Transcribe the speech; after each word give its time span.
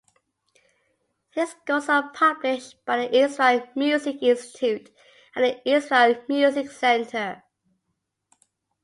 His 1.29 1.51
scores 1.51 1.87
are 1.87 2.09
published 2.11 2.83
by 2.85 2.97
the 2.97 3.15
Israel 3.23 3.67
Music 3.75 4.23
Institute 4.23 4.89
and 5.35 5.45
the 5.45 5.69
Israel 5.69 6.23
Music 6.27 6.71
Center. 6.71 7.43